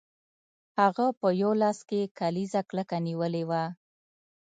[0.79, 3.63] هغه په یو لاس کې کلیزه کلکه نیولې وه